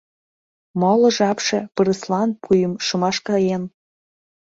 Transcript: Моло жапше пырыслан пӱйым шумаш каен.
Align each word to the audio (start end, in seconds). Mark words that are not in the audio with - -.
Моло 0.79 1.07
жапше 1.17 1.59
пырыслан 1.75 2.29
пӱйым 2.43 2.73
шумаш 2.85 3.17
каен. 3.27 3.63